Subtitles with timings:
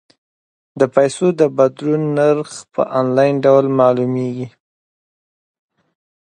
[0.79, 4.47] د پيسو د بدلولو نرخ په انلاین ډول معلومیږي.